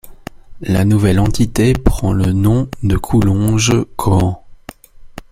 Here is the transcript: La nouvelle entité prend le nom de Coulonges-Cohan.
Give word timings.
La 0.61 0.83
nouvelle 0.83 1.19
entité 1.19 1.73
prend 1.73 2.11
le 2.11 2.31
nom 2.33 2.67
de 2.81 2.97
Coulonges-Cohan. 2.97 4.43